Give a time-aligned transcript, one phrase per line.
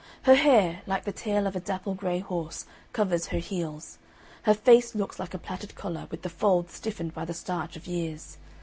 [0.23, 3.99] Her hair, like the tail of a dapple grey horse, covers her heels;
[4.45, 7.85] her face looks like a plaited collar, with the folds stiffened by the starch of
[7.85, 8.39] years.